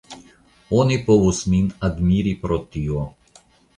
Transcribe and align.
Oni 0.77 0.95
povus 1.09 1.41
min 1.55 1.67
admiri 1.91 2.33
pro 2.47 2.59
tio. 2.77 3.05